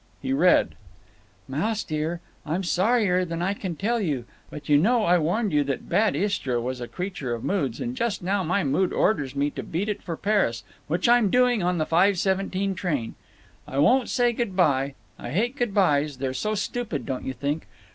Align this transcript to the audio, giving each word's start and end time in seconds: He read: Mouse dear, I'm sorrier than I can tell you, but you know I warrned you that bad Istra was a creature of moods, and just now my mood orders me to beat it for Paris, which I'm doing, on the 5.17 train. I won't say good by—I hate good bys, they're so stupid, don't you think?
He 0.19 0.33
read: 0.33 0.73
Mouse 1.47 1.83
dear, 1.83 2.21
I'm 2.43 2.63
sorrier 2.63 3.23
than 3.23 3.43
I 3.43 3.53
can 3.53 3.75
tell 3.75 3.99
you, 4.01 4.25
but 4.49 4.67
you 4.67 4.79
know 4.79 5.03
I 5.03 5.19
warrned 5.19 5.53
you 5.53 5.63
that 5.65 5.87
bad 5.89 6.15
Istra 6.15 6.59
was 6.59 6.81
a 6.81 6.87
creature 6.87 7.35
of 7.35 7.43
moods, 7.43 7.79
and 7.79 7.95
just 7.95 8.23
now 8.23 8.41
my 8.41 8.63
mood 8.63 8.93
orders 8.93 9.35
me 9.35 9.51
to 9.51 9.61
beat 9.61 9.89
it 9.89 10.01
for 10.01 10.17
Paris, 10.17 10.63
which 10.87 11.07
I'm 11.07 11.29
doing, 11.29 11.61
on 11.61 11.77
the 11.77 11.85
5.17 11.85 12.75
train. 12.75 13.13
I 13.67 13.77
won't 13.77 14.09
say 14.09 14.33
good 14.33 14.55
by—I 14.55 15.29
hate 15.29 15.55
good 15.55 15.71
bys, 15.71 16.17
they're 16.17 16.33
so 16.33 16.55
stupid, 16.55 17.05
don't 17.05 17.23
you 17.25 17.33
think? 17.33 17.67